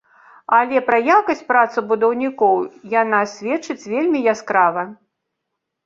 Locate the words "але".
0.59-0.79